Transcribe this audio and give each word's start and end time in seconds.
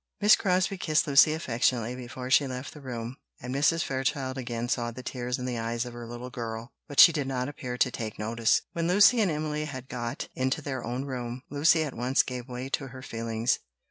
Miss 0.19 0.35
Crosbie 0.35 0.79
kissed 0.79 1.05
Lucy 1.05 1.31
affectionately 1.33 1.95
before 1.95 2.31
she 2.31 2.47
left 2.47 2.73
the 2.73 2.81
room, 2.81 3.17
and 3.39 3.53
Mrs. 3.53 3.83
Fairchild 3.83 4.35
again 4.35 4.67
saw 4.67 4.89
the 4.89 5.03
tears 5.03 5.37
in 5.37 5.45
the 5.45 5.59
eyes 5.59 5.85
of 5.85 5.93
her 5.93 6.07
little 6.07 6.31
girl, 6.31 6.73
but 6.87 6.99
she 6.99 7.11
did 7.11 7.27
not 7.27 7.47
appear 7.47 7.77
to 7.77 7.91
take 7.91 8.17
notice 8.17 8.57
of 8.57 8.63
it. 8.63 8.69
When 8.73 8.87
Lucy 8.87 9.21
and 9.21 9.29
Emily 9.29 9.65
had 9.65 9.87
got 9.89 10.27
into 10.33 10.59
their 10.59 10.83
own 10.83 11.05
room, 11.05 11.43
Lucy 11.51 11.83
at 11.83 11.93
once 11.93 12.23
gave 12.23 12.49
way 12.49 12.67
to 12.69 12.87
her 12.87 13.03
feelings. 13.03 13.59